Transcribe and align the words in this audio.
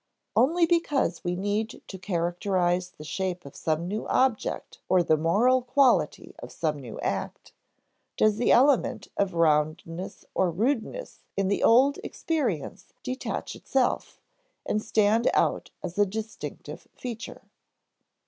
Only 0.35 0.65
because 0.65 1.23
we 1.23 1.35
need 1.35 1.83
to 1.85 1.99
characterize 1.99 2.89
the 2.89 3.03
shape 3.03 3.45
of 3.45 3.55
some 3.55 3.87
new 3.87 4.07
object 4.07 4.79
or 4.89 5.03
the 5.03 5.15
moral 5.15 5.61
quality 5.61 6.33
of 6.39 6.51
some 6.51 6.79
new 6.79 6.99
act, 7.01 7.51
does 8.17 8.37
the 8.37 8.51
element 8.51 9.09
of 9.15 9.35
roundness 9.35 10.25
or 10.33 10.49
rudeness 10.49 11.21
in 11.37 11.49
the 11.49 11.61
old 11.63 11.99
experience 12.03 12.93
detach 13.03 13.55
itself, 13.55 14.19
and 14.65 14.81
stand 14.81 15.29
out 15.35 15.69
as 15.83 15.99
a 15.99 16.05
distinctive 16.07 16.87
feature. 16.95 17.43